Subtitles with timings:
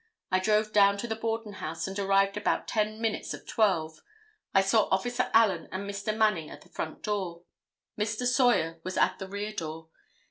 [0.31, 3.99] I drove down to the Borden house and arrived about ten minutes of 12.
[4.51, 6.17] I saw officer Allen and Mr.
[6.17, 7.43] Manning at the front door.
[7.99, 8.25] Mr.
[8.25, 9.89] Sawyer was at the rear door.